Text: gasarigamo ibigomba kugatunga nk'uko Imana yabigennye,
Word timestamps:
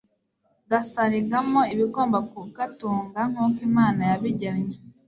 gasarigamo 0.71 1.61
ibigomba 1.73 2.17
kugatunga 2.31 3.19
nk'uko 3.29 3.59
Imana 3.69 4.01
yabigennye, 4.09 4.75